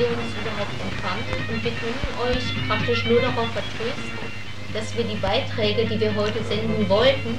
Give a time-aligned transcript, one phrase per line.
[0.00, 1.28] ihr uns überhaupt empfangt.
[1.48, 4.18] Und wir können euch praktisch nur darauf vertrösten,
[4.72, 7.38] dass wir die Beiträge, die wir heute senden wollten,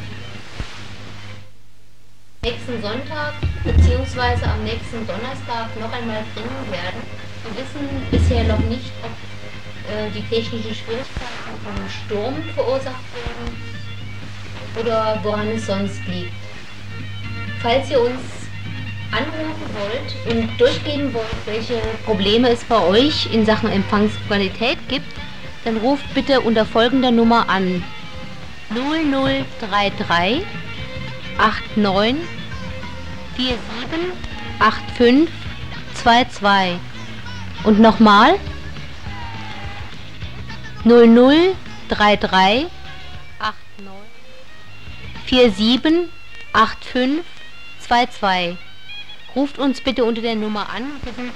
[2.44, 4.45] nächsten Sonntag bzw.
[4.45, 7.02] am nächsten Donnerstag noch einmal bringen werden.
[7.44, 9.12] Wir wissen bisher noch nicht, ob
[9.92, 13.72] äh, die technischen Schwierigkeiten vom Sturm verursacht werden
[14.80, 16.34] oder woran es sonst liegt.
[17.62, 18.41] Falls ihr uns
[19.12, 25.14] anrufen wollt und durchgeben wollt, welche Probleme es bei euch in Sachen Empfangsqualität gibt,
[25.64, 27.84] dann ruft bitte unter folgender Nummer an.
[28.73, 30.44] 0033
[31.38, 32.28] 89
[33.38, 34.14] 47
[34.98, 35.30] 85
[35.96, 36.80] 22
[37.64, 38.40] und nochmal?
[40.84, 42.68] 0033
[45.30, 46.09] 89 47
[46.52, 47.24] 85
[47.88, 48.71] 22.
[49.36, 50.84] Ruft uns bitte unter der Nummer an.
[51.03, 51.31] Wir sind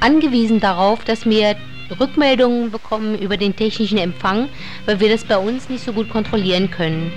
[0.00, 1.56] angewiesen darauf, dass wir
[2.00, 4.48] Rückmeldungen bekommen über den technischen Empfang,
[4.86, 7.12] weil wir das bei uns nicht so gut kontrollieren können.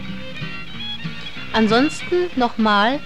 [1.53, 2.99] Ansonsten nochmal,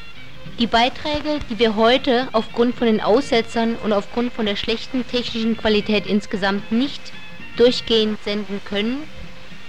[0.60, 5.56] die Beiträge, die wir heute aufgrund von den Aussetzern und aufgrund von der schlechten technischen
[5.56, 7.02] Qualität insgesamt nicht
[7.58, 9.04] durchgehend senden können,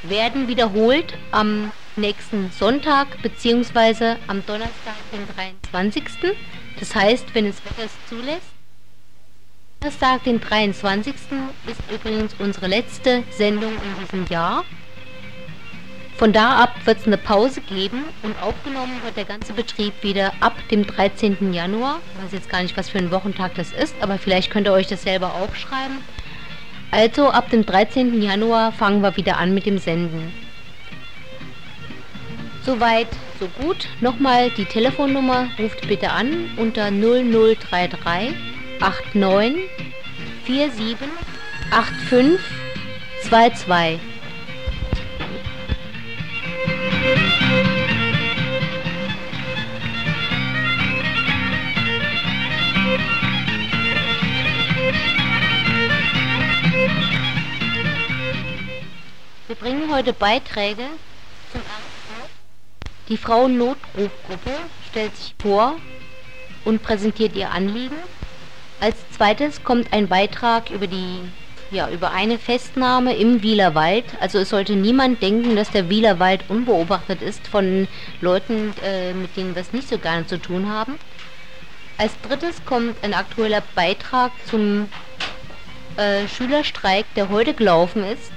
[0.03, 4.17] werden wiederholt am nächsten Sonntag bzw.
[4.27, 5.27] am Donnerstag, den
[5.73, 6.35] 23.
[6.79, 8.55] Das heißt, wenn es Wetter zulässt.
[9.81, 11.15] Donnerstag, den 23.
[11.15, 14.65] ist übrigens unsere letzte Sendung in diesem Jahr.
[16.17, 20.33] Von da ab wird es eine Pause geben und aufgenommen wird der ganze Betrieb wieder
[20.41, 21.53] ab dem 13.
[21.53, 22.01] Januar.
[22.15, 24.73] Ich weiß jetzt gar nicht, was für ein Wochentag das ist, aber vielleicht könnt ihr
[24.73, 25.99] euch das selber aufschreiben.
[26.91, 28.23] Also ab dem 13.
[28.23, 30.33] Januar fangen wir wieder an mit dem Senden.
[32.65, 33.09] Soweit,
[33.39, 33.89] so gut.
[34.01, 38.35] Nochmal die Telefonnummer, ruft bitte an unter 0033
[38.81, 39.65] 89
[40.47, 41.09] 47
[42.09, 42.41] 85
[43.29, 44.01] 22.
[59.49, 60.85] Wir bringen heute Beiträge
[61.53, 61.61] zum
[63.09, 64.53] Die Frauennotrufgruppe
[64.91, 65.77] stellt sich vor
[66.65, 67.97] und präsentiert ihr Anliegen.
[68.81, 71.21] Als zweites kommt ein Beitrag über die
[71.71, 74.05] ja, über eine Festnahme im Wielerwald.
[74.21, 77.89] Also es sollte niemand denken, dass der Wielerwald unbeobachtet ist von
[78.21, 80.95] Leuten, äh, mit denen wir es nicht so gerne zu tun haben.
[81.99, 84.89] Als drittes kommt ein aktueller Beitrag zum
[85.97, 88.33] äh, Schülerstreik, der heute gelaufen ist.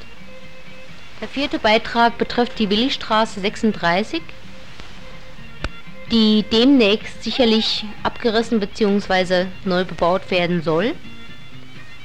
[1.21, 4.21] Der vierte Beitrag betrifft die Willistraße 36,
[6.11, 9.45] die demnächst sicherlich abgerissen bzw.
[9.65, 10.93] neu bebaut werden soll.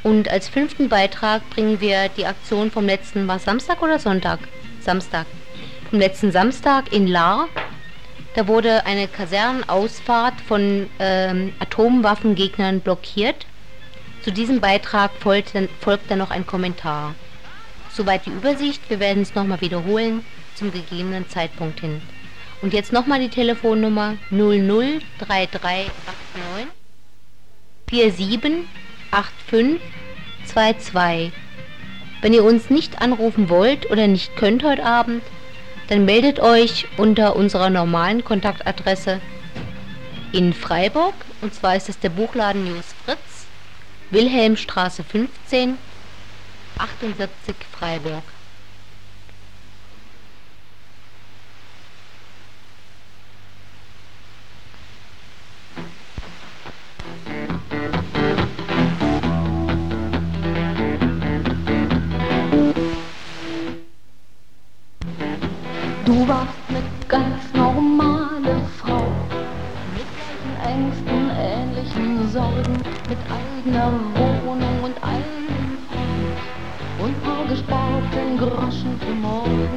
[0.02, 4.40] Und als fünften Beitrag bringen wir die Aktion vom letzten, war Samstag oder Sonntag?
[4.80, 5.26] Samstag.
[5.90, 7.48] Vom letzten Samstag in Lahr.
[8.34, 13.46] Da wurde eine Kasernenausfahrt von ähm, Atomwaffengegnern blockiert.
[14.22, 17.14] Zu diesem Beitrag folgt dann, folgt dann noch ein Kommentar.
[17.92, 18.80] Soweit die Übersicht.
[18.88, 22.00] Wir werden es nochmal wiederholen zum gegebenen Zeitpunkt hin.
[22.62, 25.90] Und jetzt nochmal die Telefonnummer 003389
[27.90, 28.64] 47
[29.10, 31.32] 8522.
[32.22, 35.24] Wenn ihr uns nicht anrufen wollt oder nicht könnt heute Abend,
[35.88, 39.20] dann meldet euch unter unserer normalen Kontaktadresse
[40.32, 41.14] in Freiburg.
[41.42, 43.46] Und zwar ist es der Buchladen News Fritz,
[44.10, 45.76] Wilhelmstraße 15,
[46.78, 48.22] 48 Freiburg.
[66.04, 69.06] Du warst eine ganz normale Frau,
[69.94, 72.76] mit gleichen Ängsten, ähnlichen Sorgen,
[73.08, 76.34] mit eigener Wohnung und eigenem Freund
[76.98, 79.68] und paar gesparten Groschen für morgen.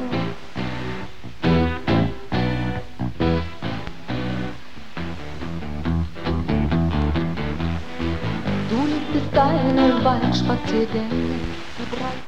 [8.68, 11.38] Du liebtest deine Waldspaziergänge,
[11.78, 12.25] wie breit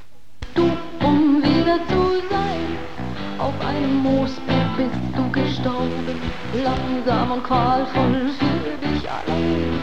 [7.09, 9.83] langsam und qualvoll für dich allein.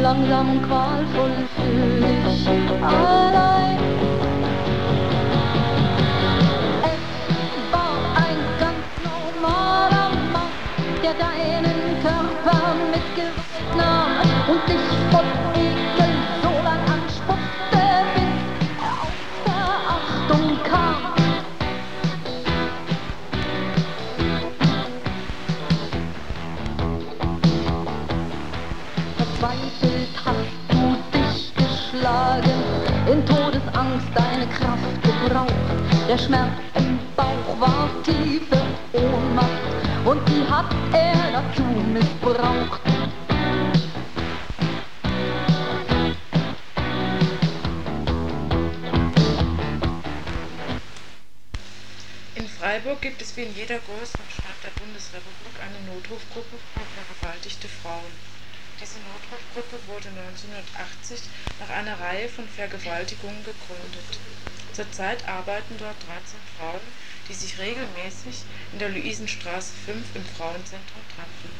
[0.00, 2.48] Langsam und qualvoll für dich
[2.82, 3.78] allein.
[6.82, 10.52] Es war ein ganz normaler Mann,
[11.02, 14.12] der deinen Körper mit Gewalt nahm
[14.48, 16.01] und dich von Ekel
[33.92, 35.54] Todesangst deine Kraft gebraucht.
[36.08, 38.62] Der Schmerz im Bauch war tiefe
[38.92, 39.46] Ohnmacht
[40.04, 41.62] und die hat er dazu
[41.92, 42.80] missbraucht.
[52.34, 57.68] In Freiburg gibt es wie in jeder größeren Stadt der Bundesrepublik eine Notrufgruppe für vergewaltigte
[57.68, 58.41] Frauen.
[58.80, 61.20] Diese Notrufgruppe wurde 1980
[61.60, 64.18] nach einer Reihe von Vergewaltigungen gegründet.
[64.72, 66.80] Zurzeit arbeiten dort 13 Frauen,
[67.28, 68.42] die sich regelmäßig
[68.72, 71.50] in der Luisenstraße 5 im Frauenzentrum treffen.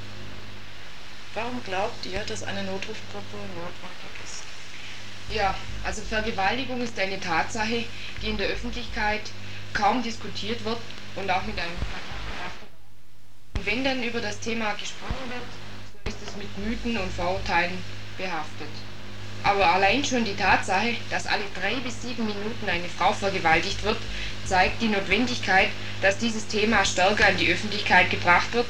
[1.35, 4.43] Warum glaubt ihr, dass eine Notrufgruppe notwendig ist?
[5.31, 5.55] Ja,
[5.85, 7.85] also Vergewaltigung ist eine Tatsache,
[8.21, 9.23] die in der Öffentlichkeit
[9.73, 10.79] kaum diskutiert wird
[11.17, 11.73] und auch mit einem
[13.55, 15.62] Und wenn dann über das Thema gesprochen wird,
[16.05, 17.79] ist es mit Mythen und Vorurteilen
[18.19, 18.69] behaftet.
[19.45, 23.99] Aber allein schon die Tatsache, dass alle drei bis sieben Minuten eine Frau vergewaltigt wird,
[24.47, 25.69] zeigt die Notwendigkeit,
[26.01, 28.67] dass dieses Thema stärker an die Öffentlichkeit gebracht wird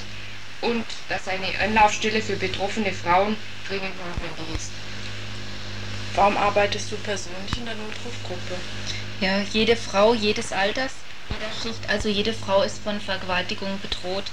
[0.63, 3.37] und dass eine Anlaufstelle für betroffene Frauen
[3.69, 4.71] dringend notwendig ist.
[6.15, 8.55] Warum arbeitest du persönlich in der Notrufgruppe?
[9.21, 10.93] Ja, jede Frau jedes Alters,
[11.31, 14.25] jeder Schicht, also jede Frau ist von Vergewaltigung bedroht.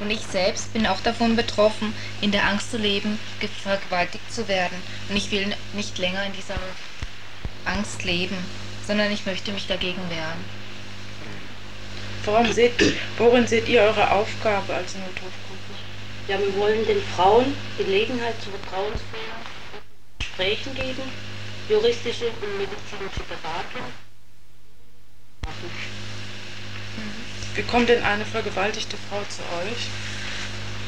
[0.00, 4.48] Und ich selbst bin auch davon betroffen, in der Angst zu leben, ge- vergewaltigt zu
[4.48, 4.76] werden.
[5.08, 6.56] Und ich will nicht länger in dieser
[7.64, 8.36] Angst leben,
[8.86, 10.44] sondern ich möchte mich dagegen wehren.
[12.24, 12.72] Warum seht,
[13.18, 15.74] worin seht ihr eure Aufgabe als Notrufgruppe?
[16.26, 19.44] Ja, wir wollen den Frauen Gelegenheit zu vertrauensvollen
[20.18, 21.02] Gesprächen geben,
[21.68, 23.92] juristische und medizinische Beratung.
[27.54, 29.86] Wie kommt denn eine vergewaltigte Frau zu euch?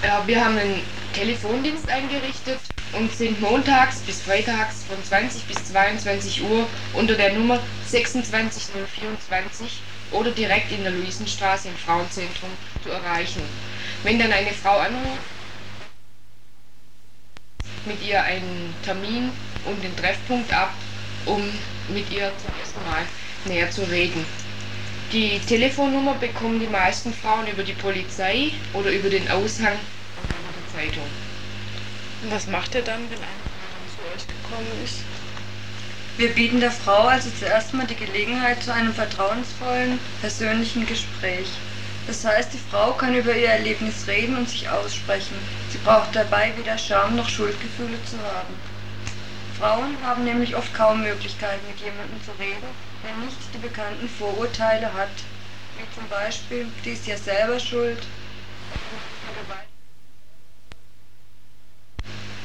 [0.03, 0.83] Ja, wir haben einen
[1.13, 2.59] Telefondienst eingerichtet
[2.93, 9.81] und sind montags bis freitags von 20 bis 22 Uhr unter der Nummer 26024
[10.11, 12.51] oder direkt in der Luisenstraße im Frauenzentrum
[12.83, 13.43] zu erreichen.
[14.03, 15.21] Wenn dann eine Frau anruft,
[17.87, 19.31] mit ihr einen Termin
[19.65, 20.73] und den Treffpunkt ab,
[21.27, 21.41] um
[21.89, 23.03] mit ihr zum ersten Mal
[23.45, 24.25] näher zu reden.
[25.13, 31.05] Die Telefonnummer bekommen die meisten Frauen über die Polizei oder über den Aushang der Zeitung.
[32.23, 34.99] Und was macht ihr dann, wenn eine Frau dann zu euch gekommen ist?
[36.17, 41.47] Wir bieten der Frau also zuerst mal die Gelegenheit zu einem vertrauensvollen, persönlichen Gespräch.
[42.09, 45.37] Das heißt, die Frau kann über ihr Erlebnis reden und sich aussprechen.
[45.71, 48.55] Sie braucht dabei weder Scham noch Schuldgefühle zu haben.
[49.59, 52.67] Frauen haben nämlich oft kaum Möglichkeiten, mit jemandem zu reden,
[53.07, 55.09] der nicht die bekannten Vorurteile hat,
[55.79, 58.03] wie zum Beispiel, die ist ja selber schuld.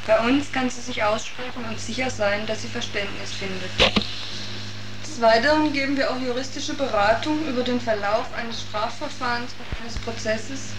[0.05, 3.71] Bei uns kann sie sich aussprechen und sicher sein, dass sie Verständnis findet.
[5.03, 10.71] Des Weiteren geben wir auch juristische Beratung über den Verlauf eines Strafverfahrens und eines Prozesses,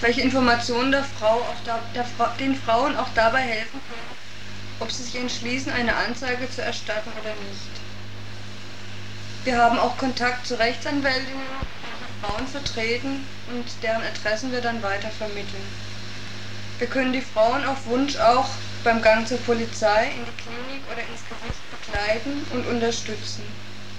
[0.00, 2.06] welche Informationen der Frau auch da, der,
[2.38, 4.16] den Frauen auch dabei helfen können,
[4.80, 7.77] ob sie sich entschließen, eine Anzeige zu erstatten oder nicht.
[9.48, 15.08] Wir haben auch Kontakt zu Rechtsanwältinnen, die Frauen vertreten und deren Adressen wir dann weiter
[15.08, 15.64] vermitteln.
[16.76, 18.50] Wir können die Frauen auf Wunsch auch
[18.84, 23.42] beim Gang zur Polizei, in die Klinik oder ins Gericht begleiten und unterstützen.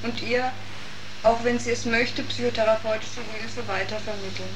[0.04, 0.52] Und ihr,
[1.24, 4.56] auch wenn sie es möchte, psychotherapeutische Hilfe weitervermitteln.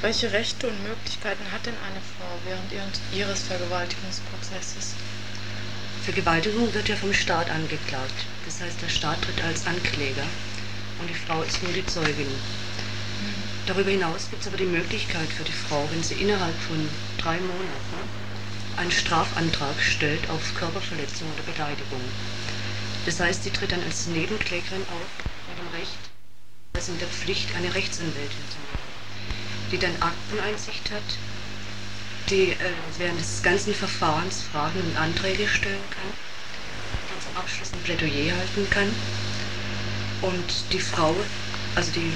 [0.00, 4.94] Welche Rechte und Möglichkeiten hat denn eine Frau während ihr- ihres Vergewaltigungsprozesses?
[6.04, 8.26] Vergewaltigung wird ja vom Staat angeklagt.
[8.44, 10.26] Das heißt, der Staat tritt als Ankläger
[10.98, 12.26] und die Frau ist nur die Zeugin.
[13.66, 17.38] Darüber hinaus gibt es aber die Möglichkeit für die Frau, wenn sie innerhalb von drei
[17.38, 18.02] Monaten
[18.76, 22.02] einen Strafantrag stellt auf Körperverletzung oder Beleidigung.
[23.06, 25.06] Das heißt, sie tritt dann als Nebenklägerin auf
[25.46, 26.02] mit dem Recht,
[26.74, 28.90] also mit der Pflicht, eine Rechtsanwältin zu werden,
[29.70, 31.06] die dann Akteneinsicht hat,
[32.30, 32.56] die äh,
[32.98, 36.12] während des ganzen Verfahrens Fragen und Anträge stellen kann,
[37.08, 38.88] die zum Abschluss ein Plädoyer halten kann
[40.22, 41.14] und die Frau,
[41.74, 42.12] also die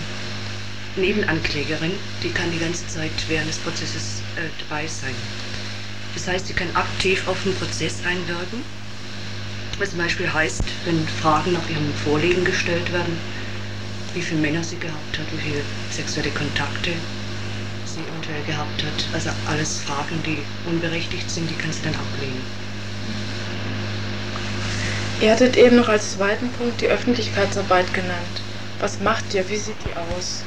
[1.01, 5.15] Nebenanklägerin, die kann die ganze Zeit während des Prozesses äh, dabei sein.
[6.15, 8.63] Das heißt, sie kann aktiv auf den Prozess einwirken,
[9.79, 13.19] was zum Beispiel heißt, wenn Fragen nach ihrem Vorleben gestellt werden,
[14.15, 16.93] wie viele Männer sie gehabt hat, wie viele sexuelle Kontakte
[17.97, 19.15] sie eventuell gehabt hat.
[19.15, 20.39] Also alles Fragen, die
[20.69, 22.43] unberechtigt sind, die kann sie dann ablehnen.
[25.21, 28.37] Ihr hattet eben noch als zweiten Punkt die Öffentlichkeitsarbeit genannt.
[28.81, 29.49] Was macht ihr?
[29.49, 30.43] Wie sieht die aus?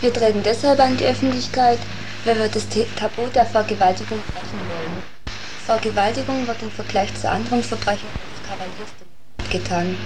[0.00, 1.80] Wir treten deshalb an die Öffentlichkeit,
[2.24, 5.02] weil wir das Tabu der Vergewaltigung brechen wollen.
[5.66, 9.96] Vergewaltigung wird im Vergleich zu anderen Verbrechen als Kavaliersdelikt getan.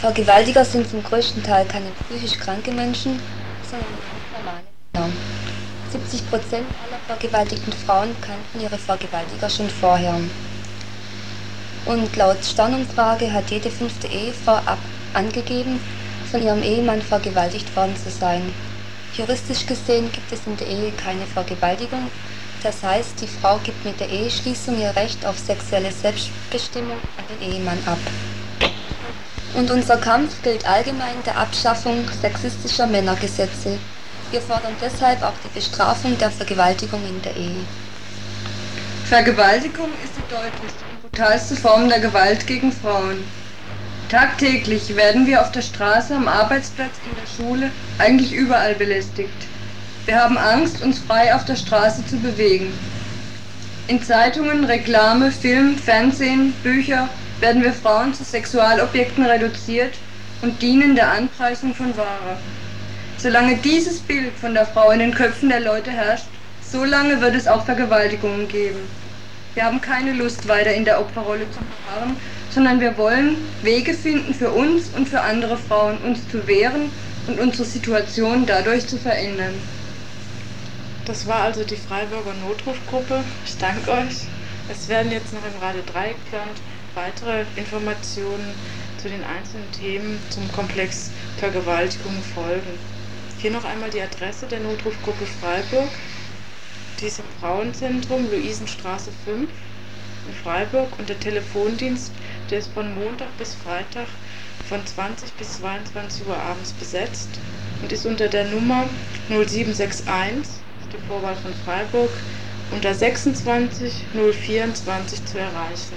[0.00, 3.20] Vergewaltiger sind zum größten Teil keine psychisch kranke Menschen,
[3.68, 4.19] sondern.
[5.92, 10.14] 70 Prozent aller vergewaltigten Frauen kannten ihre Vergewaltiger schon vorher.
[11.86, 14.78] Und laut Sternumfrage hat jede fünfte Ehefrau ab
[15.14, 15.80] angegeben,
[16.30, 18.52] von ihrem Ehemann vergewaltigt worden zu sein.
[19.16, 22.10] Juristisch gesehen gibt es in der Ehe keine Vergewaltigung,
[22.62, 27.52] das heißt, die Frau gibt mit der Eheschließung ihr Recht auf sexuelle Selbstbestimmung an den
[27.52, 27.98] Ehemann ab.
[29.54, 33.78] Und unser Kampf gilt allgemein der Abschaffung sexistischer Männergesetze.
[34.30, 37.64] Wir fordern deshalb auch die Bestrafung der Vergewaltigung in der Ehe.
[39.06, 43.24] Vergewaltigung ist die deutlichste und brutalste Form der Gewalt gegen Frauen.
[44.08, 49.34] Tagtäglich werden wir auf der Straße, am Arbeitsplatz, in der Schule, eigentlich überall belästigt.
[50.06, 52.72] Wir haben Angst, uns frei auf der Straße zu bewegen.
[53.88, 57.08] In Zeitungen, Reklame, Film, Fernsehen, Bücher
[57.40, 59.94] werden wir Frauen zu Sexualobjekten reduziert
[60.42, 62.36] und dienen der Anpreisung von Ware.
[63.22, 66.24] Solange dieses Bild von der Frau in den Köpfen der Leute herrscht,
[66.72, 68.78] so lange wird es auch Vergewaltigungen geben.
[69.52, 72.16] Wir haben keine Lust, weiter in der Opferrolle zu verharren,
[72.50, 76.90] sondern wir wollen Wege finden für uns und für andere Frauen, uns zu wehren
[77.26, 79.52] und unsere Situation dadurch zu verändern.
[81.04, 83.22] Das war also die Freiburger Notrufgruppe.
[83.44, 84.28] Ich danke euch.
[84.72, 86.56] Es werden jetzt noch im Radio Dreieckland
[86.94, 88.54] weitere Informationen
[88.96, 92.99] zu den einzelnen Themen zum Komplex Vergewaltigung folgen.
[93.40, 95.88] Hier noch einmal die Adresse der Notrufgruppe Freiburg.
[97.00, 99.48] Die ist im Frauenzentrum Luisenstraße 5
[100.28, 102.12] in Freiburg und der Telefondienst
[102.50, 104.08] der ist von Montag bis Freitag
[104.68, 107.30] von 20 bis 22 Uhr abends besetzt
[107.80, 108.84] und ist unter der Nummer
[109.28, 110.52] 0761,
[110.92, 112.10] die Vorwahl von Freiburg,
[112.72, 115.96] unter 26 024 zu erreichen.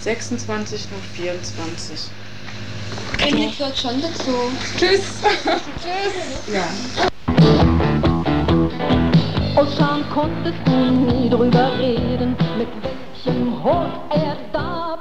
[0.00, 0.86] 26
[1.16, 1.98] 024.
[3.26, 4.32] Klinik gehört schon dazu.
[4.76, 5.22] Tschüss.
[5.80, 6.52] Tschüss.
[6.52, 6.68] Ja.
[9.56, 14.93] Aus Scham konntest du nie drüber reden, mit welchem Hof er dabei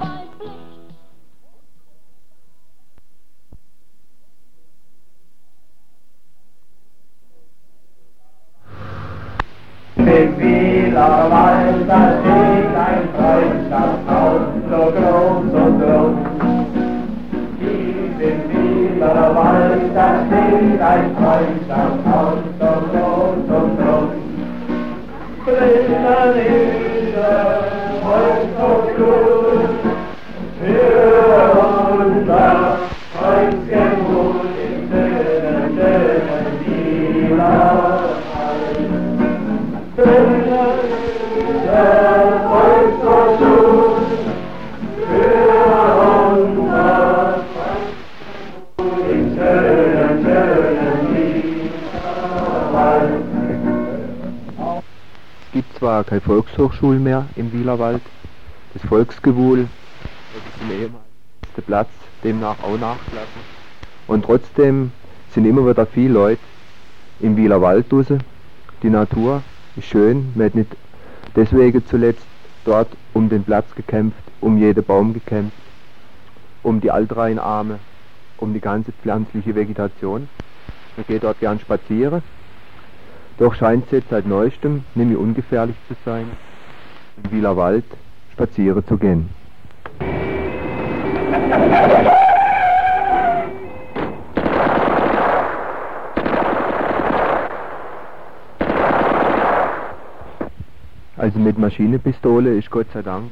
[55.94, 58.02] Zwar keine Volkshochschule mehr im Wielerwald,
[58.74, 59.68] das Volksgewuhl,
[60.34, 61.90] das ist im ehemaligen Platz,
[62.24, 63.42] demnach auch nachgelassen.
[64.08, 64.90] Und trotzdem
[65.36, 66.42] sind immer wieder viele Leute
[67.20, 68.22] im Wielerwald draussen.
[68.82, 69.44] Die Natur
[69.76, 70.76] ist schön, man hat nicht
[71.36, 72.26] deswegen zuletzt
[72.66, 75.54] dort um den Platz gekämpft, um jeden Baum gekämpft,
[76.64, 77.78] um die Altreinarme,
[78.38, 80.28] um die ganze pflanzliche Vegetation.
[80.98, 82.24] Man geht dort gern spazieren.
[83.38, 86.26] Doch scheint es jetzt seit neuestem nämlich ungefährlich zu sein,
[87.24, 87.86] im Wieler Wald
[88.32, 89.30] spazieren zu gehen.
[101.18, 103.32] Also mit Maschinenpistole ist Gott sei Dank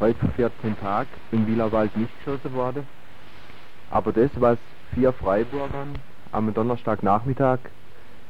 [0.00, 2.86] heute vor 14 Tagen im Wielerwald nicht geschossen worden.
[3.90, 4.58] Aber das, was
[4.94, 5.94] vier Freiburgern
[6.32, 7.58] am Donnerstagnachmittag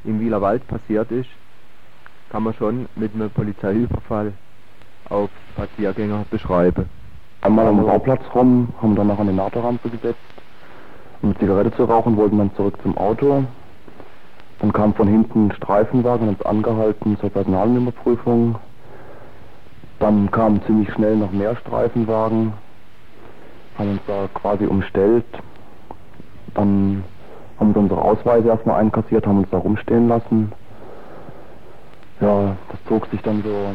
[0.03, 1.29] im Wielerwald passiert ist,
[2.29, 4.33] kann man schon mit einem Polizeiüberfall
[5.09, 6.85] auf Spaziergänger beschreiben.
[7.41, 10.19] Einmal am Bauplatz rum, haben dann noch an die NATO-Rampe gesetzt,
[11.21, 13.45] um eine Zigarette zu rauchen, wollten dann zurück zum Auto.
[14.59, 18.55] Dann kam von hinten ein Streifenwagen uns angehalten zur Personalnummerprüfung.
[19.99, 22.53] Dann kamen ziemlich schnell noch mehr Streifenwagen,
[23.77, 25.25] haben uns da quasi umstellt.
[26.55, 27.03] Dann
[27.59, 30.51] haben sie unsere Ausweise erstmal einkassiert, haben uns da rumstehen lassen.
[32.21, 33.73] Ja, das zog sich dann so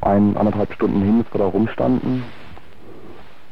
[0.00, 2.24] ein, anderthalb Stunden hin, bis wir da rumstanden.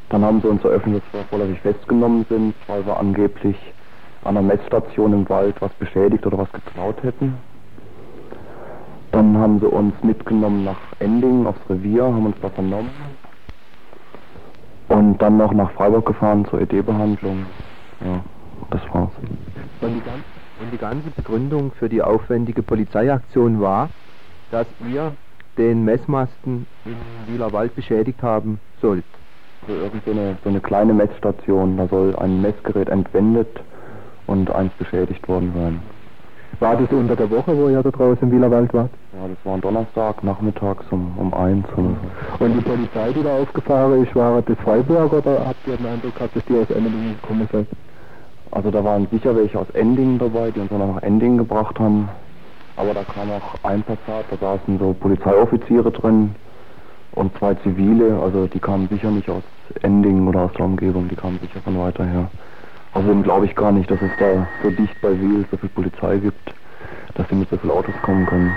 [0.09, 3.55] Dann haben sie uns eröffnet, dass wir vorläufig festgenommen sind, weil wir angeblich
[4.23, 7.37] an einer Messstation im Wald was beschädigt oder was geklaut hätten.
[9.11, 12.89] Dann haben sie uns mitgenommen nach Ending aufs Revier, haben uns da vernommen.
[14.89, 17.45] Und dann noch nach Freiburg gefahren zur ED-Behandlung.
[18.01, 18.21] Ja,
[18.71, 19.11] das war's.
[19.81, 20.23] Und die, ganze,
[20.61, 23.89] und die ganze Begründung für die aufwendige Polizeiaktion war,
[24.51, 25.13] dass ihr
[25.57, 26.95] den Messmasten im
[27.27, 29.03] Wieler Wald beschädigt haben sollt.
[29.67, 33.61] Also irgend so eine, so eine kleine Messstation, da soll ein Messgerät entwendet
[34.27, 35.81] und eins beschädigt worden sein.
[36.59, 38.91] War das unter der Woche, wo ihr da draußen im Wielerwald wart?
[39.13, 41.95] Ja, das war ein Donnerstag, nachmittags um, um eins so.
[42.43, 46.15] Und die Polizei, die da aufgefahren ist, war das Freiburg oder habt ihr den Eindruck
[46.15, 47.67] gehabt, dass die aus Emmendingen gekommen sind?
[48.51, 52.09] Also da waren sicher welche aus Endingen dabei, die uns dann nach Endingen gebracht haben.
[52.75, 56.35] Aber da kam auch ein Passat, da saßen so Polizeioffiziere drin
[57.13, 59.43] und zwei Zivile, also die kamen sicher nicht aus
[59.81, 62.29] Endingen oder aus der Umgebung, die kamen sicher von weiter her.
[62.93, 66.17] Außerdem glaube ich gar nicht, dass es da so dicht bei Wiel so viel Polizei
[66.17, 66.53] gibt,
[67.15, 68.51] dass sie mit so vielen Autos kommen können.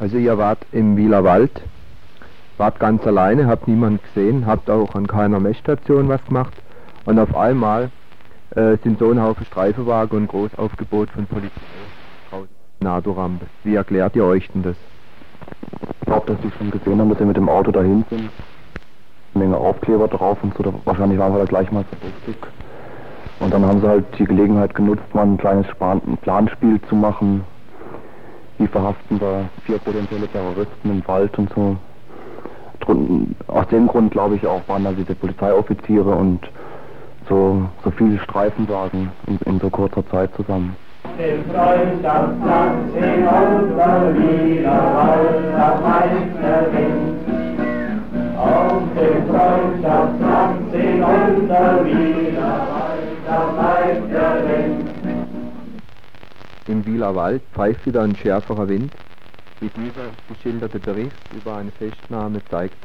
[0.00, 1.62] Also ihr wart im Wieler Wald,
[2.56, 6.54] wart ganz alleine, habt niemand gesehen, habt auch an keiner Messstation was gemacht
[7.04, 7.90] und auf einmal
[8.50, 11.60] äh, sind so ein Haufen Streifenwagen und Großaufgebot von Polizei
[12.30, 12.48] draußen
[12.80, 13.46] NATO-Rampe.
[13.62, 14.76] Wie erklärt ihr euch denn das?
[16.00, 18.30] Ich glaube, dass die schon gesehen haben, dass wir mit dem Auto dahin sind.
[19.34, 20.62] Eine Menge Aufkleber drauf und so.
[20.62, 22.36] Da, wahrscheinlich waren wir da gleich mal so richtig.
[23.40, 26.94] Und dann haben sie halt die Gelegenheit genutzt, mal ein kleines Span ein Planspiel zu
[26.94, 27.44] machen.
[28.58, 31.76] Wie verhaften wir vier potenzielle Terroristen im Wald und so.
[32.80, 36.48] Drun aus dem Grund glaube ich auch waren da diese Polizeioffiziere und
[37.28, 40.76] so, so viele Streifenwagen in, in so kurzer Zeit zusammen.
[41.18, 48.38] Den Freundschaftsplatz in unser Widerwald, das meint der Wind.
[48.38, 51.84] Auf dem Freundschaftsplatz in das
[54.44, 54.88] Wind.
[56.66, 58.92] Im Wieler Wald pfeift wieder ein schärferer Wind,
[59.60, 62.76] wie dieser geschilderte Bericht über eine Festnahme zeigt.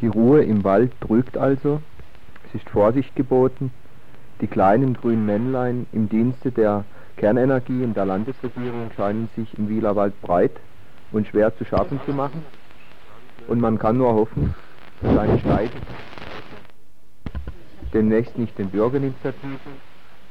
[0.00, 1.80] Die Ruhe im Wald trügt also,
[2.50, 3.70] es ist Vorsicht geboten,
[4.40, 6.84] die kleinen grünen Männlein im Dienste der
[7.16, 10.52] Kernenergie und der Landesregierung scheinen sich im Wieler Wald breit
[11.12, 12.44] und schwer zu schaffen zu machen.
[13.46, 14.54] Und man kann nur hoffen,
[15.00, 15.70] dass eine Schneide
[17.92, 19.72] demnächst nicht den Bürgerinitiativen,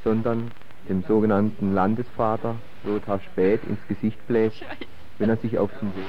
[0.04, 0.50] sondern
[0.88, 4.62] dem sogenannten Landesvater Lothar Späth ins Gesicht bläst,
[5.18, 6.06] wenn er sich auf den Weg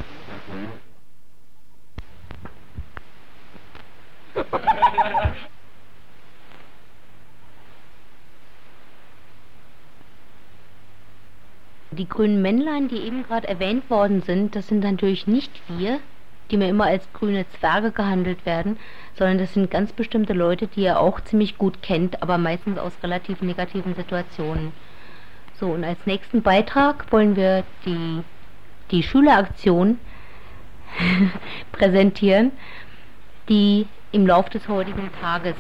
[11.92, 16.00] Die grünen Männlein, die eben gerade erwähnt worden sind, das sind natürlich nicht wir,
[16.50, 18.78] die mir immer als grüne Zwerge gehandelt werden,
[19.16, 22.94] sondern das sind ganz bestimmte Leute, die ihr auch ziemlich gut kennt, aber meistens aus
[23.04, 24.72] relativ negativen Situationen.
[25.60, 28.24] So, und als nächsten Beitrag wollen wir die,
[28.92, 30.00] die Schüleraktion
[31.74, 32.52] präsentieren,
[33.50, 35.56] die im Lauf des heutigen Tages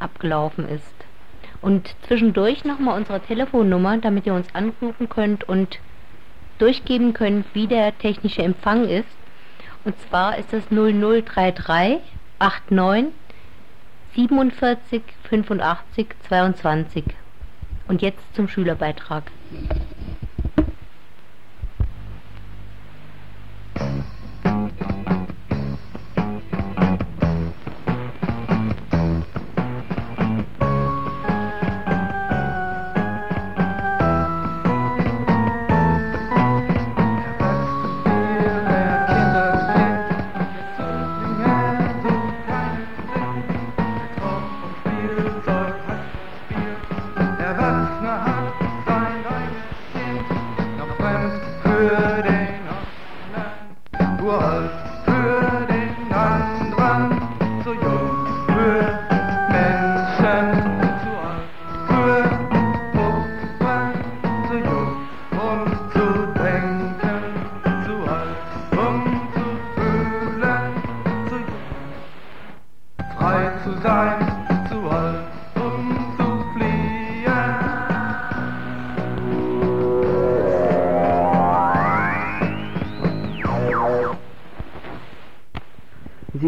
[0.00, 0.95] abgelaufen ist.
[1.60, 5.78] Und zwischendurch nochmal unsere Telefonnummer, damit ihr uns anrufen könnt und
[6.58, 9.08] durchgeben könnt, wie der technische Empfang ist.
[9.84, 12.00] Und zwar ist das 0033
[12.38, 13.12] 89
[14.14, 17.04] 47 85 22.
[17.88, 19.24] Und jetzt zum Schülerbeitrag.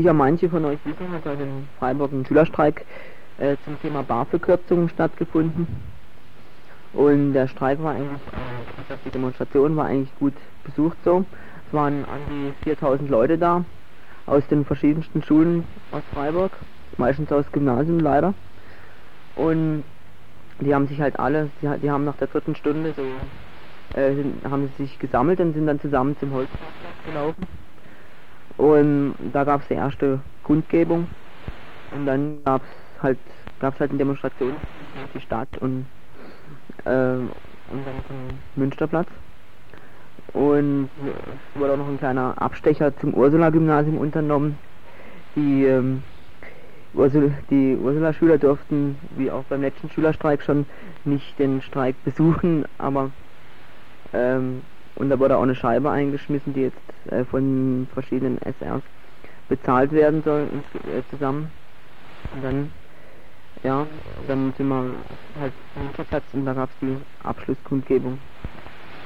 [0.09, 2.87] Sicher manche von euch wissen, hat heute in Freiburg ein Schülerstreik
[3.37, 5.67] äh, zum Thema Barverkürzungen stattgefunden.
[6.95, 8.23] Und der Streik war eigentlich,
[8.89, 10.33] äh, die Demonstration war eigentlich gut
[10.65, 11.27] besucht so.
[11.67, 13.67] Es waren an die 4000 Leute da,
[14.25, 16.53] aus den verschiedensten Schulen aus Freiburg,
[16.97, 18.33] meistens aus Gymnasien leider.
[19.37, 19.85] Und
[20.59, 23.03] die haben sich halt alle, die, die haben nach der vierten Stunde so,
[24.01, 24.15] äh,
[24.49, 26.63] haben sie sich gesammelt und sind dann zusammen zum Holzplatz
[27.05, 27.47] gelaufen.
[28.59, 31.07] Und da gab es die erste Kundgebung
[31.93, 33.19] und dann gab es halt,
[33.61, 35.87] gab's halt eine Demonstration durch die Stadt und,
[36.85, 37.31] äh, und
[37.71, 38.17] dann zum
[38.57, 39.09] Münsterplatz.
[40.33, 40.91] Und
[41.55, 44.59] es wurde auch noch ein kleiner Abstecher zum Ursula-Gymnasium unternommen.
[45.37, 46.03] Die, ähm,
[46.95, 50.67] Ursula, die Ursula-Schüler durften, wie auch beim letzten Schülerstreik schon,
[51.05, 53.11] nicht den Streik besuchen, aber
[54.13, 54.63] ähm,
[54.99, 58.83] und da wurde auch eine Scheibe eingeschmissen, die jetzt äh, von verschiedenen SRs
[59.49, 61.51] bezahlt werden soll äh, zusammen.
[62.35, 62.73] Und dann,
[63.63, 63.87] ja,
[64.27, 64.91] dann sind wir
[65.41, 65.53] halt
[66.09, 68.19] Platz und da gab es die Abschlusskundgebung.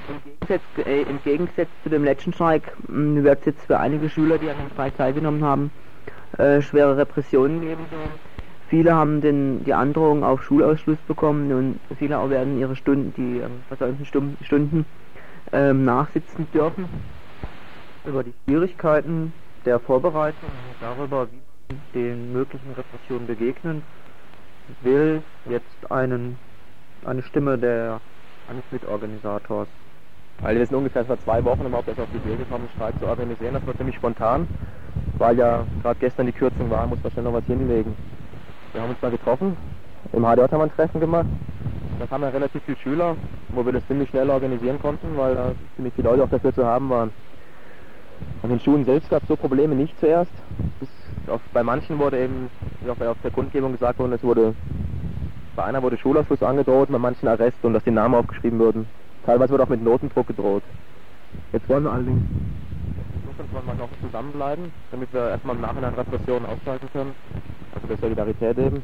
[0.09, 4.39] Im Gegensatz, äh, Im Gegensatz zu dem letzten Streik wird es jetzt für einige Schüler,
[4.39, 5.71] die an dem Streik teilgenommen haben,
[6.39, 7.85] äh, schwere Repressionen geben.
[8.69, 13.41] Viele haben den, die Androhung auf Schulausschluss bekommen und viele auch werden ihre Stunden, die
[13.41, 14.07] ähm, versäumten
[14.43, 14.87] Stunden
[15.53, 16.89] ähm, nachsitzen dürfen.
[18.05, 19.33] Über die Schwierigkeiten
[19.65, 23.83] der Vorbereitung darüber, wie man den möglichen Repressionen begegnen
[24.83, 26.39] will, jetzt einen,
[27.05, 28.01] eine Stimme der,
[28.49, 29.69] eines Mitorganisators
[30.43, 32.99] weil wir sind ungefähr vor zwei Wochen überhaupt erst auf die Idee gekommen, einen Streik
[32.99, 33.55] zu organisieren.
[33.55, 34.49] Das war ziemlich spontan,
[35.19, 37.95] weil ja gerade gestern die Kürzung war, muss man schnell noch was hinlegen.
[38.73, 39.57] Wir haben uns mal getroffen,
[40.13, 41.27] im wir ein Treffen gemacht.
[41.99, 43.17] Da kamen ja relativ viele Schüler,
[43.51, 46.67] wo wir das ziemlich schnell organisieren konnten, weil da ziemlich viele Leute auch dafür zu
[46.67, 47.11] haben waren.
[48.43, 50.33] An den Schulen selbst gab es so Probleme nicht zuerst.
[51.29, 54.55] Auf, bei manchen wurde eben, wie auch auf der Kundgebung gesagt worden, es wurde,
[55.55, 58.87] bei einer wurde Schulausschluss angedroht, bei manchen Arrest und dass die Namen aufgeschrieben wurden.
[59.25, 60.65] Teilweise wird auch mit Notendruck gedroht.
[61.53, 62.23] Jetzt wollen wir allerdings
[63.53, 67.15] wollen wir noch zusammenbleiben, damit wir erstmal im Nachhinein Repressionen ausschalten können,
[67.75, 68.83] also der Solidarität eben,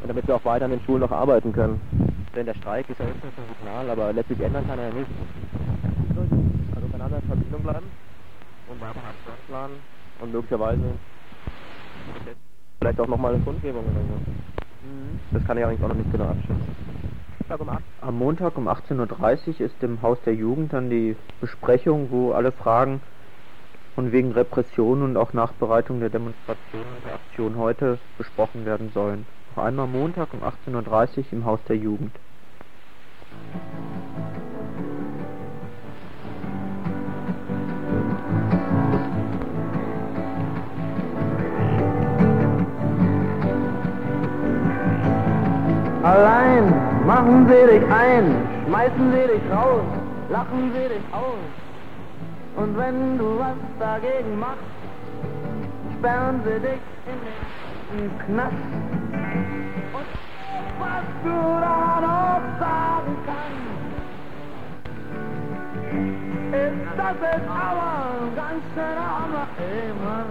[0.00, 1.80] und damit wir auch weiter an den Schulen noch arbeiten können.
[2.34, 5.12] Denn der Streik ist ja höchstens ein Signal, aber letztlich ändern kann er ja nichts.
[6.74, 7.86] Also miteinander in Verbindung bleiben
[8.68, 9.00] und weiter
[9.46, 9.76] planen
[10.20, 10.82] und möglicherweise
[12.80, 14.38] vielleicht auch nochmal eine Kundgebung oder so.
[15.32, 16.78] Das kann ich eigentlich auch noch nicht genau abschätzen.
[18.02, 22.52] Am Montag um 18.30 Uhr ist im Haus der Jugend dann die Besprechung, wo alle
[22.52, 23.00] Fragen
[23.94, 29.26] von wegen Repression und auch Nachbereitung der Demonstration und der Aktion heute besprochen werden sollen.
[29.58, 30.40] Noch einmal Montag um
[30.72, 32.12] 18.30 Uhr im Haus der Jugend.
[46.04, 46.72] Allein
[47.04, 49.82] machen sie dich ein, schmeißen sie dich raus,
[50.30, 52.62] lachen sie dich aus.
[52.62, 54.62] Und wenn du was dagegen machst,
[55.98, 58.97] sperren sie dich in den Knast.
[59.34, 60.06] Und
[60.78, 63.68] was du da noch sagen kannst,
[66.54, 70.30] ist, aber ein ganz schöner Hammer, ey Mann.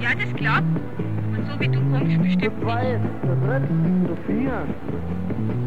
[0.00, 0.62] Ja, das klappt.
[1.36, 3.66] Und so wie du kommst, bestimmt Zu zweit, zu dritt,
[4.06, 4.66] zu vier.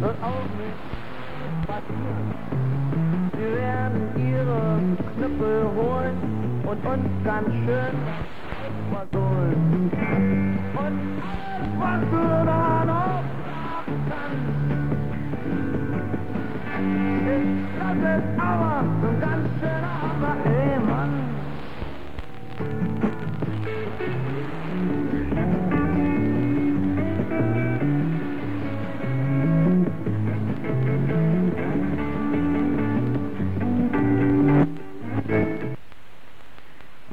[0.02, 2.34] Wird auch nicht passieren.
[3.34, 4.80] Sie werden ihre
[5.14, 6.18] Knüppel holen
[6.66, 7.96] und uns ganz schön
[8.92, 9.92] versohlen.
[10.74, 14.58] Und alles, was du da noch sagen kannst,
[17.28, 21.31] ist, dass es aber ein ganz schöner Hammer, ey Mann.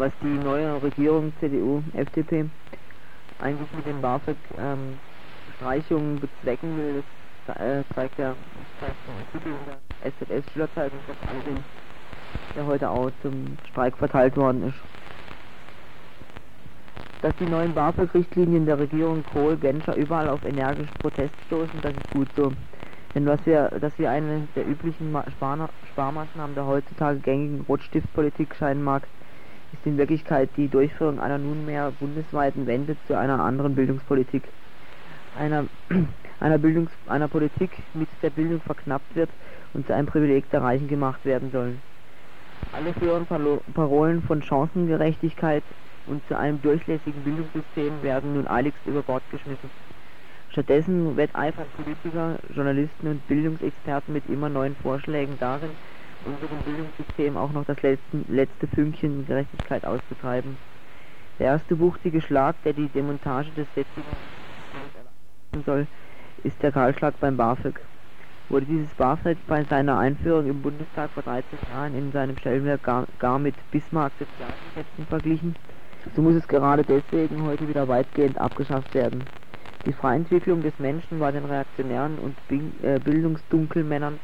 [0.09, 2.49] Was die neue Regierung CDU, FDP
[3.41, 7.03] eigentlich mit den BAföG-Streichungen ähm, bezwecken will,
[7.47, 8.35] das äh, zeigt der
[8.81, 9.77] Artikel der
[10.11, 10.99] SZS-Schülerzeitung
[12.57, 14.79] der heute auch zum Streik verteilt worden ist.
[17.21, 22.11] Dass die neuen BAföG-Richtlinien der Regierung Kohl, Genscher überall auf energischen Protest stoßen, das ist
[22.13, 22.53] gut so.
[23.15, 28.83] Denn was wir, dass wir eine der üblichen Spar Sparmaßnahmen der heutzutage gängigen Rotstiftpolitik scheinen
[28.83, 29.03] mag,
[29.73, 34.43] ist in Wirklichkeit die Durchführung einer nunmehr bundesweiten Wende zu einer anderen Bildungspolitik.
[35.39, 35.65] Einer,
[36.41, 39.31] einer, Bildungs, einer Politik, mit der Bildung verknappt wird
[39.75, 41.75] und zu einem Privileg der Reichen gemacht werden soll.
[42.73, 43.27] Alle früheren
[43.75, 45.63] Parolen von Chancengerechtigkeit
[46.07, 49.71] und zu einem durchlässigen Bildungssystem werden nun eiligst über Bord geschmissen.
[50.51, 55.71] Stattdessen wetteifern Politiker, Journalisten und Bildungsexperten mit immer neuen Vorschlägen darin,
[56.25, 60.57] unserem Bildungssystem auch noch das letzten, letzte Fünkchen Gerechtigkeit auszutreiben.
[61.39, 64.05] Der erste wuchtige Schlag, der die Demontage des jetzigen
[65.65, 65.87] soll,
[66.45, 67.81] ist der Kahlschlag beim BAföG.
[68.49, 73.07] Wurde dieses BAföG bei seiner Einführung im Bundestag vor 13 Jahren in seinem Stellenwerk gar,
[73.19, 75.55] gar mit Bismarck Sozialgesetzen verglichen,
[76.15, 79.25] so muss es gerade deswegen heute wieder weitgehend abgeschafft werden.
[79.85, 82.35] Die freie Entwicklung des Menschen war den Reaktionären und
[82.83, 84.19] äh, Bildungsdunkelmännern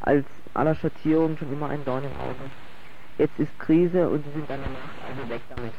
[0.00, 0.24] als
[0.58, 2.50] aller Schattierung schon immer ein Dorn im Auge.
[3.16, 5.72] Jetzt ist Krise und sie sind an der Macht, also weg damit.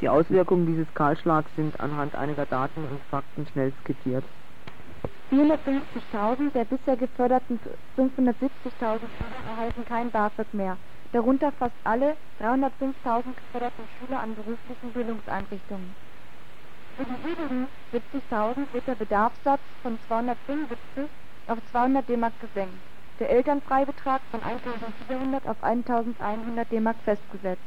[0.00, 4.24] Die Auswirkungen dieses Kahlschlags sind anhand einiger Daten und Fakten schnell skizziert.
[5.30, 7.60] 450.000 der bisher geförderten
[7.96, 10.76] 570.000 Schüler erhalten kein BAföG mehr,
[11.12, 15.94] darunter fast alle 305.000 geförderten Schüler an beruflichen Bildungseinrichtungen.
[16.96, 21.08] Für die übrigen 70.000 wird der Bedarfssatz von 275
[21.46, 22.89] auf 200 D-Mark gesenkt,
[23.20, 27.60] der Elternfreibetrag von 1.400 auf 1.100 D-Mark festgesetzt.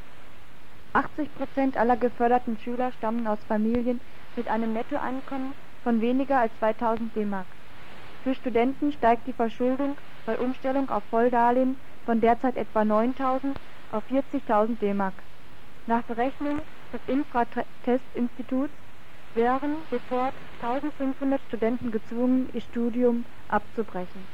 [0.94, 4.02] 80% aller geförderten Schüler stammen aus Familien
[4.36, 7.48] mit einem Nettoeinkommen von weniger als 2000 D-Mark.
[8.24, 13.54] Für Studenten steigt die Verschuldung bei Umstellung auf Volldarlehen von derzeit etwa 9.000
[13.92, 15.14] auf 40.000 D-Mark.
[15.86, 16.62] Nach Berechnung
[16.92, 18.74] des Infratest-Instituts
[19.34, 24.28] wären sofort 1500 Studenten gezwungen, ihr Studium abzubrechen.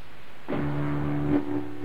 [0.50, 1.79] Thank you.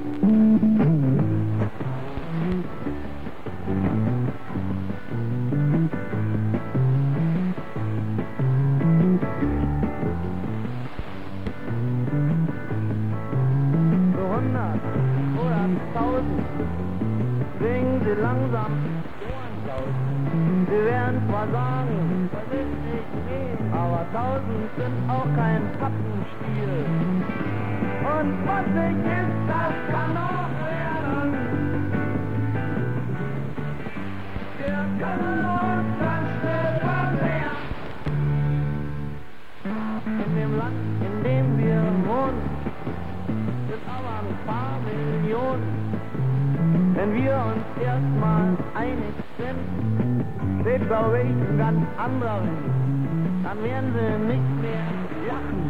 [51.25, 53.45] Ein ganz anderer Wind.
[53.45, 54.87] Dann werden sie nicht mehr
[55.29, 55.65] lachen,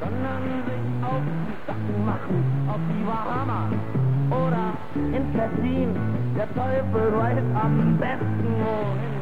[0.00, 2.36] sondern sich auf die Sachen machen,
[2.68, 3.72] auf die Bahamas
[4.30, 5.88] oder in Tessin.
[6.36, 9.13] Der Teufel weiß am besten wohin.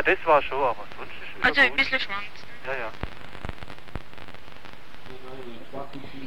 [0.00, 2.24] Ja, das war schon, aber sonst ist Also ein bisschen schwankt.
[2.66, 2.90] Ja, ja.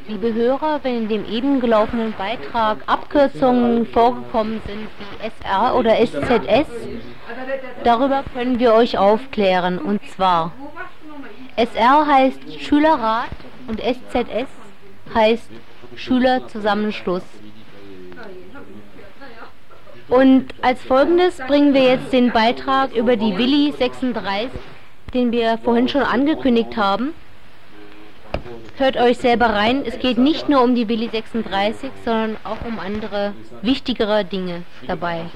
[0.06, 6.68] Liebe Hörer, wenn in dem eben gelaufenen Beitrag Abkürzungen vorgekommen sind wie SR oder SZS,
[7.82, 9.78] darüber können wir euch aufklären.
[9.78, 10.52] Und zwar,
[11.56, 13.30] SR heißt Schülerrat
[13.66, 14.48] und SZS
[15.14, 15.50] heißt
[15.96, 17.24] Schülerzusammenschluss.
[20.08, 24.50] Und als folgendes bringen wir jetzt den Beitrag über die Willi 36,
[25.14, 27.14] den wir vorhin schon angekündigt haben.
[28.76, 29.84] hört euch selber rein.
[29.86, 35.26] Es geht nicht nur um die Willi 36, sondern auch um andere wichtigere Dinge dabei.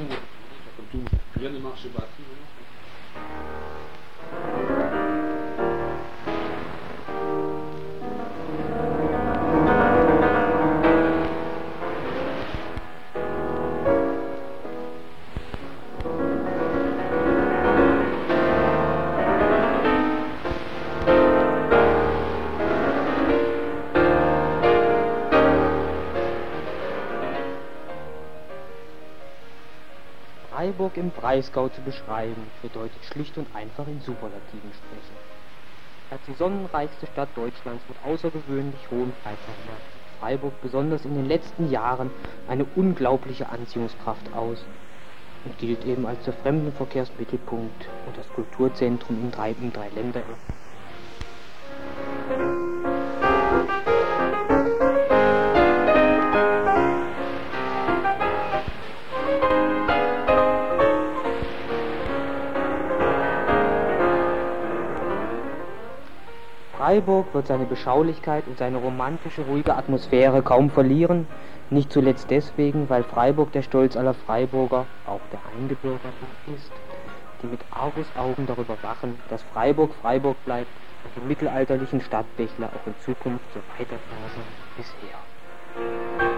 [30.98, 35.16] Im Breisgau zu beschreiben, bedeutet schlicht und einfach in Superlativen sprechen.
[36.10, 39.82] Als die sonnenreichste Stadt Deutschlands mit außergewöhnlich hohem Freizeitwert
[40.18, 42.10] Freiburg besonders in den letzten Jahren
[42.48, 44.64] eine unglaubliche Anziehungskraft aus
[45.44, 50.22] und gilt eben als der Fremdenverkehrsmittelpunkt und das Kulturzentrum in drei, in drei Länder.
[66.98, 71.28] Freiburg wird seine Beschaulichkeit und seine romantische, ruhige Atmosphäre kaum verlieren,
[71.70, 76.72] nicht zuletzt deswegen, weil Freiburg der Stolz aller Freiburger, auch der Eingebürgerten, ist,
[77.40, 80.72] die mit Argusaugen darüber wachen, dass Freiburg Freiburg bleibt
[81.04, 84.42] und die mittelalterlichen Stadtbächler auch in Zukunft so weiterforschen
[84.74, 86.37] wie bisher.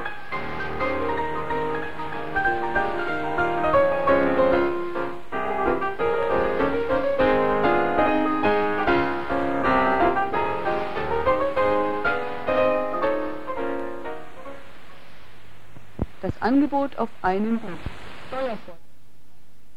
[16.51, 17.79] Angebot auf einen Blick.
[18.27, 18.75] Steuervorteil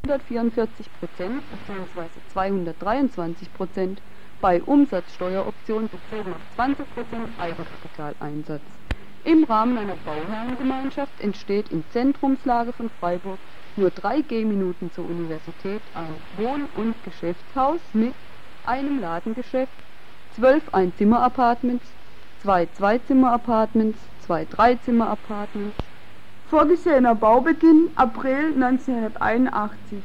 [0.05, 2.09] 144 Prozent bzw.
[2.29, 4.01] 223 Prozent
[4.41, 8.63] bei Umsatzsteueroption bezogen auf 20 Prozent Eigenkapitaleinsatz.
[9.23, 13.37] Im Rahmen einer Bauherrengemeinschaft entsteht in Zentrumslage von Freiburg
[13.75, 18.15] nur drei Gehminuten zur Universität ein Wohn- und Geschäftshaus mit
[18.63, 19.77] einem Ladengeschäft,
[20.31, 21.85] zwölf Einzimmer-Apartments,
[22.39, 25.92] zwei Zweizimmer-Apartments, zwei Dreizimmer-Apartments,
[26.53, 30.03] Vorgesehener Baubeginn April 1981.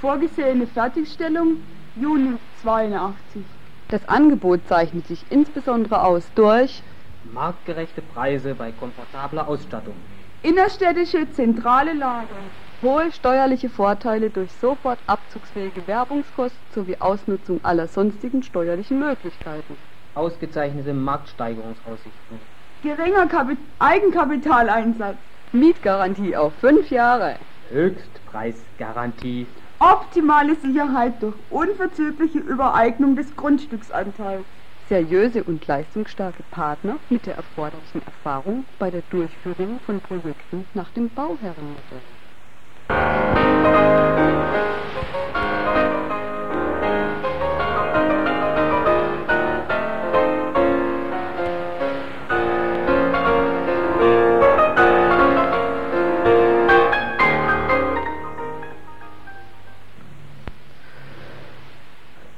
[0.00, 1.58] Vorgesehene Fertigstellung
[1.94, 3.44] Juni 82.
[3.88, 6.82] Das Angebot zeichnet sich insbesondere aus durch
[7.22, 9.96] Marktgerechte Preise bei komfortabler Ausstattung.
[10.40, 12.34] Innerstädtische zentrale Lage.
[12.80, 19.76] hohe steuerliche Vorteile durch sofort abzugsfähige Werbungskosten sowie Ausnutzung aller sonstigen steuerlichen Möglichkeiten.
[20.14, 22.55] Ausgezeichnete Marktsteigerungsaussichten.
[22.82, 25.16] Geringer Kapi Eigenkapitaleinsatz.
[25.52, 27.36] Mietgarantie auf fünf Jahre.
[27.70, 29.46] Höchstpreisgarantie.
[29.78, 34.44] Optimale Sicherheit durch unverzügliche Übereignung des Grundstücksanteils.
[34.88, 41.08] Seriöse und leistungsstarke Partner mit der erforderlichen Erfahrung bei der Durchführung von Projekten nach dem
[41.10, 42.02] Bauherrenmodell.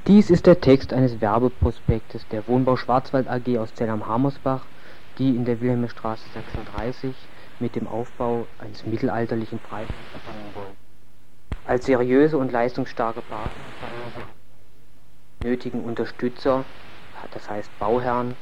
[0.09, 4.65] Dies ist der Text eines Werbeprospektes der Wohnbau Schwarzwald AG aus Zell-am-Harmersbach,
[5.19, 7.15] die in der Wilhelmstraße 36
[7.59, 10.75] mit dem Aufbau eines mittelalterlichen Freiburgs anfangen wollen.
[11.67, 13.65] Als seriöse und leistungsstarke Partner
[15.43, 16.65] nötigen Unterstützer,
[17.29, 18.33] das heißt Bauherren,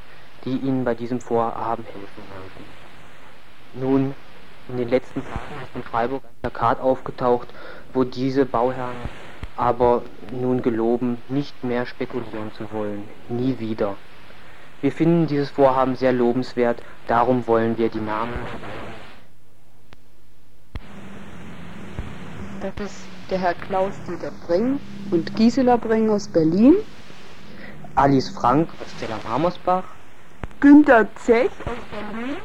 [0.45, 2.65] die ihnen bei diesem Vorhaben helfen werden.
[3.73, 4.15] Nun,
[4.69, 7.53] in den letzten Tagen ist in Freiburg ein Plakat aufgetaucht,
[7.91, 8.95] wo diese Bauherren
[9.57, 13.95] aber nun geloben, nicht mehr spekulieren zu wollen, nie wieder.
[14.81, 18.33] Wir finden dieses Vorhaben sehr lobenswert, darum wollen wir die Namen.
[22.61, 24.79] Das ist der Herr Klaus-Dieter Bring
[25.11, 26.75] und Gisela Bring aus Berlin.
[27.95, 29.83] Alice Frank aus Zell-am-Harmersbach.
[30.59, 32.37] Günter Zech aus Berlin.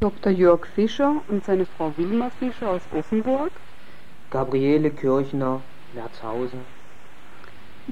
[0.00, 0.32] Dr.
[0.32, 3.52] Jörg Fischer und seine Frau Wilma Fischer aus Offenburg.
[4.30, 5.60] Gabriele Kirchner,
[5.94, 6.60] Lerzhausen.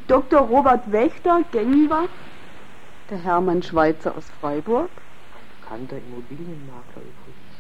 [0.07, 0.41] Dr.
[0.41, 2.09] Robert Wächter, Gengenbach.
[3.11, 4.91] Der Hermann Schweitzer aus Freiburg.
[5.61, 7.51] Bekannter Immobilienmakler übrigens.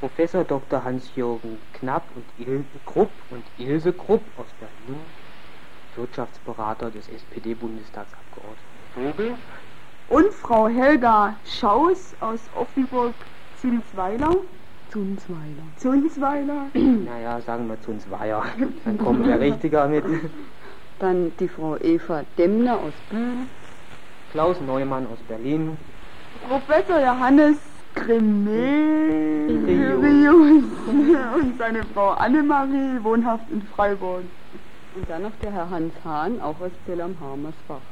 [0.00, 0.82] Professor Dr.
[0.82, 5.00] Hans-Jürgen Knapp und Il Krupp und Ilse Krupp aus Berlin.
[5.94, 9.34] Wirtschaftsberater des SPD-Bundestagsabgeordneten Vogel.
[10.08, 14.34] Und Frau Helga Schaus aus Offenburg-Zinsweiler.
[14.92, 15.66] Zunsweiler.
[15.78, 16.66] Zunsweiler.
[16.74, 18.44] Naja, sagen wir Zunsweiler.
[18.84, 20.04] Dann kommt der Richtige mit.
[20.98, 23.46] Dann die Frau Eva Demner aus Bühl.
[24.32, 25.76] Klaus Neumann aus Berlin,
[26.48, 27.58] Professor Johannes
[27.94, 28.24] Gremerius
[30.88, 34.22] und seine Frau Annemarie, wohnhaft in Freiburg.
[34.94, 37.91] Und dann noch der Herr Hans Hahn, auch aus Zell am Harmersbach.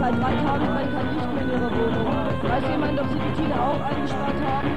[0.00, 2.06] Seit drei Tagen brennt kein Licht mehr in ihrer Wohnung.
[2.42, 4.70] Weiß jemand, ob sie die Tine auch eingespart haben?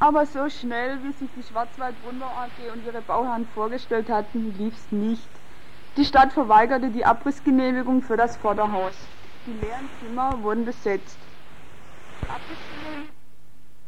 [0.00, 5.28] Aber so schnell, wie sich die Schwarzwald-Wunder AG und ihre Bauherren vorgestellt hatten, lief's nicht.
[5.96, 8.94] Die Stadt verweigerte die Abrissgenehmigung für das Vorderhaus.
[9.46, 11.18] Die leeren Zimmer wurden besetzt.
[12.20, 13.14] Die Abrissgenehmigung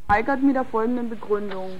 [0.06, 1.72] verweigert mit der folgenden Begründung.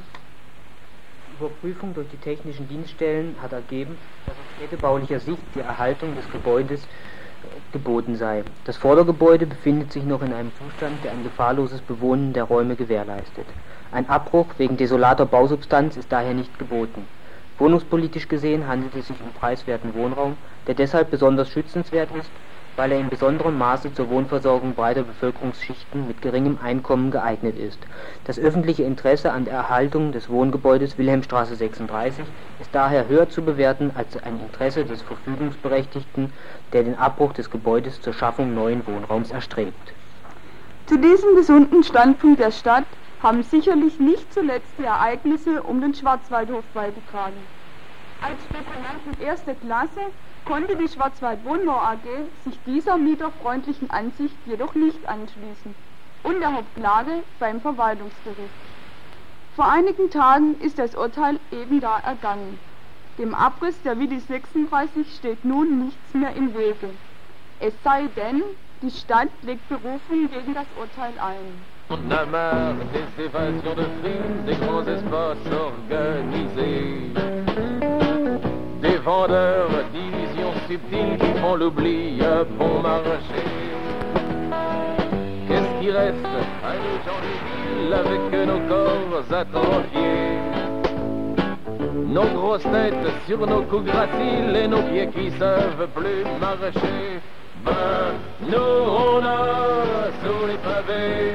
[1.39, 6.83] Überprüfung durch die technischen Dienststellen hat ergeben, dass aus städtebaulicher Sicht die Erhaltung des Gebäudes
[6.83, 6.87] äh,
[7.71, 8.43] geboten sei.
[8.65, 13.47] Das Vordergebäude befindet sich noch in einem Zustand, der ein gefahrloses Bewohnen der Räume gewährleistet.
[13.93, 17.07] Ein Abbruch wegen desolater Bausubstanz ist daher nicht geboten.
[17.57, 20.37] Wohnungspolitisch gesehen handelt es sich um preiswerten Wohnraum,
[20.67, 22.33] der deshalb besonders schützenswert ist,
[22.79, 27.81] weil er in besonderem Maße zur Wohnversorgung breiter Bevölkerungsschichten mit geringem Einkommen geeignet ist.
[28.23, 32.25] Das öffentliche Interesse an der Erhaltung des Wohngebäudes Wilhelmstraße 36
[32.61, 36.33] ist daher höher zu bewerten als ein Interesse des Verfügungsberechtigten,
[36.73, 39.93] der den Abbruch des Gebäudes zur Schaffung neuen Wohnraums erstrebt.
[40.87, 42.87] Zu diesem gesunden Standpunkt der Stadt
[43.21, 47.43] haben sicherlich nicht zuletzt die Ereignisse um den Schwarzwaldhof beigetragen.
[48.21, 50.01] Als Spekulanten erster Klasse
[50.49, 52.07] konnte die Schwarzwald Wohnbau AG
[52.45, 55.75] sich dieser mieterfreundlichen Ansicht jedoch nicht anschließen
[56.23, 58.49] und erhob Klage beim Verwaltungsgericht.
[59.55, 62.59] Vor einigen Tagen ist das Urteil eben da ergangen.
[63.19, 66.91] Dem Abriss der Willi 36 steht nun nichts mehr im Wege.
[67.61, 68.43] Es sei denn,
[68.81, 71.61] die Stadt legt Berufung gegen das Urteil ein.
[71.91, 77.78] On a marre des évasions de frimes, des grands espaces organisés.
[79.09, 82.21] Vendeurs, divisions subtiles qui font l'oubli
[82.59, 83.43] bon marché.
[85.49, 86.27] Qu'est-ce qui reste
[86.63, 90.39] à nous gens villes avec nos corps atrophiés
[92.07, 97.23] Nos grosses têtes sur nos coups graciles et nos pieds qui savent plus marcher.
[97.65, 101.33] Ben, nous on a sous les pavés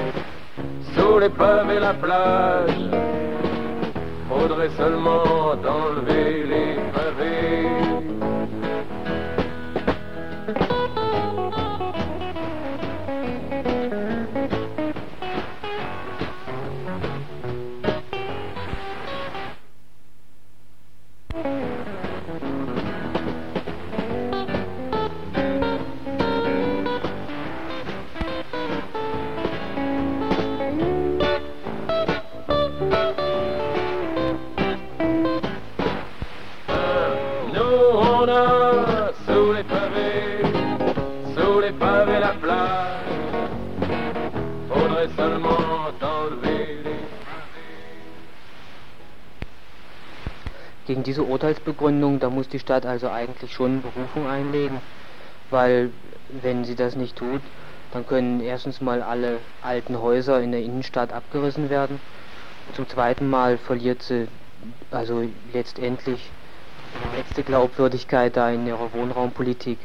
[0.96, 2.92] sous les pavés la plage.
[4.30, 6.73] Faudrait seulement enlever les
[50.86, 54.80] Gegen diese Urteilsbegründung, da muss die Stadt also eigentlich schon Berufung einlegen,
[55.50, 55.92] weil
[56.42, 57.42] wenn sie das nicht tut,
[57.92, 62.00] dann können erstens mal alle alten Häuser in der Innenstadt abgerissen werden.
[62.74, 64.28] Zum zweiten Mal verliert sie
[64.92, 65.24] also
[65.54, 66.32] letztendlich
[66.94, 69.78] die letzte Glaubwürdigkeit da in ihrer Wohnraumpolitik.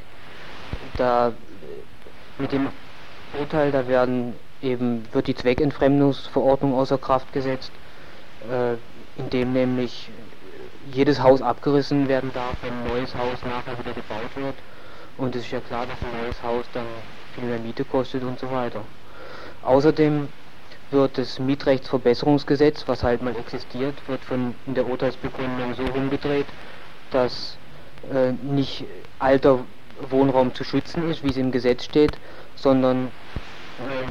[0.97, 1.33] Da
[2.39, 2.69] mit dem
[3.39, 7.73] Urteil, da werden eben wird die Zweckentfremdungsverordnung außer Kraft gesetzt,
[8.51, 8.75] äh,
[9.21, 10.11] indem nämlich
[10.93, 14.55] jedes Haus abgerissen werden darf, wenn ein neues Haus nachher wieder gebaut wird.
[15.17, 16.87] Und es ist ja klar, dass ein neues Haus dann
[17.35, 18.83] viel mehr Miete kostet und so weiter.
[19.63, 20.29] Außerdem
[20.91, 26.47] wird das Mietrechtsverbesserungsgesetz, was halt mal existiert, wird von in der Urteilsbegründung so umgedreht,
[27.11, 27.59] dass
[28.13, 28.85] äh, nicht
[29.19, 29.61] alter
[30.09, 32.13] Wohnraum zu schützen ist, wie es im Gesetz steht,
[32.55, 33.09] sondern
[33.79, 34.07] äh,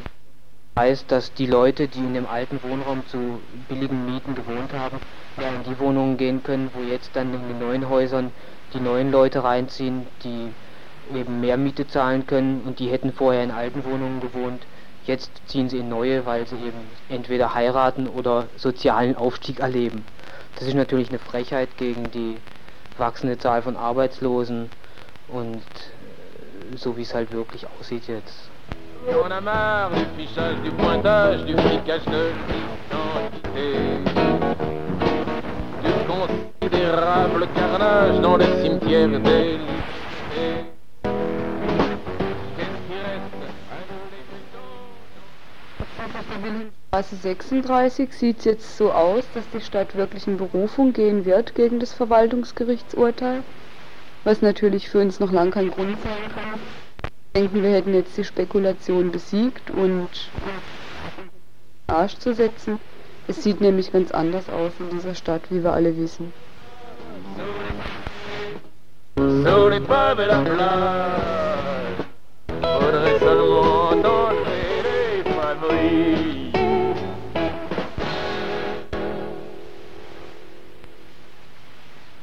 [0.77, 4.99] heißt, dass die Leute, die in dem alten Wohnraum zu billigen Mieten gewohnt haben,
[5.41, 8.31] ja in die Wohnungen gehen können, wo jetzt dann in den neuen Häusern
[8.73, 10.51] die neuen Leute reinziehen, die
[11.15, 14.67] eben mehr Miete zahlen können und die hätten vorher in alten Wohnungen gewohnt.
[15.03, 20.03] Jetzt ziehen sie in neue, weil sie eben entweder heiraten oder sozialen Aufstieg erleben.
[20.55, 22.37] Das ist natürlich eine Frechheit gegen die
[22.97, 24.69] wachsende Zahl von Arbeitslosen
[25.27, 25.63] und
[26.75, 28.51] so wie es halt wirklich aussieht jetzt.
[29.05, 33.67] On a marre du fichage, du pointage, du flicage de l'identité.
[35.83, 39.59] Du considérable carnage dans les cimetières des
[46.89, 51.53] Straße 36 sieht es jetzt so aus, dass die Stadt wirklich in Berufung gehen wird
[51.53, 53.43] gegen das Verwaltungsgerichtsurteil,
[54.23, 56.59] was natürlich für uns noch lang kein Grund sein kann.
[57.37, 60.09] Wir denken, wir hätten jetzt die Spekulation besiegt und
[61.85, 62.79] Arsch zu setzen.
[63.27, 66.33] Es sieht nämlich ganz anders aus in dieser Stadt, wie wir alle wissen.
[69.19, 72.05] Sur les pavés la plage,
[72.59, 74.33] faudrait seulement enlever
[74.83, 76.53] les favoris.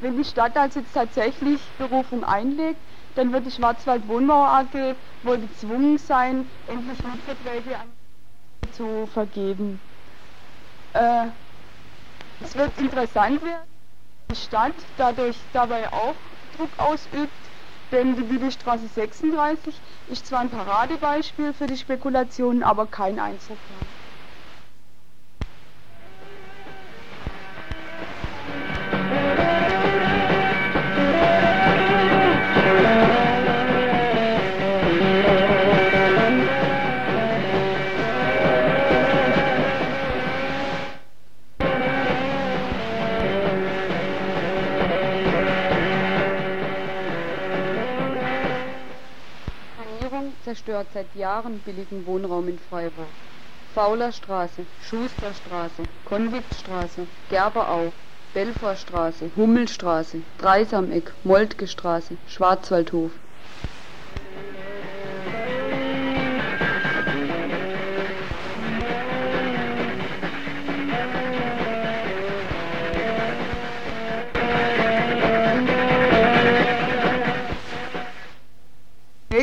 [0.00, 2.80] Wenn die Stadt also jetzt tatsächlich Berufung einlegt,
[3.14, 7.92] dann wird die Schwarzwald Wohnbau AG wohl gezwungen sein, endlich Mietverträge an
[8.72, 9.80] zu vergeben.
[10.92, 11.28] Äh,
[12.40, 13.68] es wird interessant werden,
[14.30, 16.16] die Stadt dadurch dabei auch
[16.52, 17.50] Druck ausübt,
[17.92, 23.93] denn die Bibelstraße 36 ist zwar ein Paradebeispiel für die Spekulation, aber kein Einzelfall.
[50.94, 53.08] Seit Jahren billigen Wohnraum in Freiburg.
[53.74, 57.92] Faulerstraße, Schusterstraße, Konviktstraße, Gerberau,
[58.32, 63.10] Belfortstraße, Hummelstraße, Dreisameck, Moltkestraße, Schwarzwaldhof.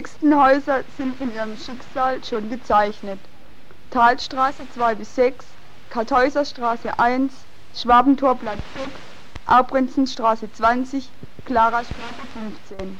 [0.01, 3.19] Nächsten Häuser sind von ihrem Schicksal schon gezeichnet.
[3.91, 5.45] Talstraße 2 bis 6,
[5.91, 7.31] Kartäuserstraße 1,
[7.75, 8.89] Schwabentorplatz 6,
[9.45, 11.07] Aubrenzenstraße 20,
[11.45, 12.97] Klarastraße 15.